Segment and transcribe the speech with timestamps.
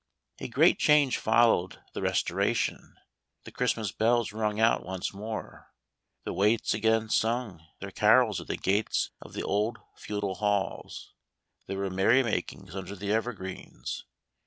[0.39, 2.95] A great change followed the Restoration.
[3.43, 5.69] The Christ mas bells rung out once more.
[6.23, 11.13] The waits again sung their carols at the gates of the old feudal halls.
[11.67, 14.05] There were merry makings under the evergreens.